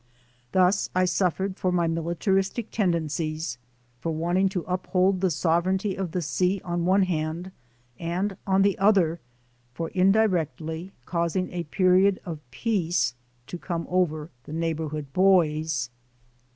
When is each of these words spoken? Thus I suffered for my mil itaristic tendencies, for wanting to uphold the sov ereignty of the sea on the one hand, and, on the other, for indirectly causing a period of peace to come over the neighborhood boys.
Thus 0.51 0.89
I 0.95 1.05
suffered 1.05 1.57
for 1.57 1.71
my 1.71 1.85
mil 1.85 2.05
itaristic 2.05 2.71
tendencies, 2.71 3.59
for 3.99 4.11
wanting 4.11 4.49
to 4.49 4.61
uphold 4.63 5.21
the 5.21 5.29
sov 5.29 5.65
ereignty 5.65 5.95
of 5.95 6.11
the 6.11 6.23
sea 6.23 6.59
on 6.63 6.79
the 6.79 6.85
one 6.85 7.03
hand, 7.03 7.51
and, 7.99 8.35
on 8.47 8.63
the 8.63 8.79
other, 8.79 9.19
for 9.75 9.89
indirectly 9.89 10.91
causing 11.05 11.51
a 11.53 11.65
period 11.65 12.19
of 12.25 12.39
peace 12.49 13.13
to 13.45 13.59
come 13.59 13.85
over 13.91 14.31
the 14.45 14.53
neighborhood 14.53 15.13
boys. 15.13 15.91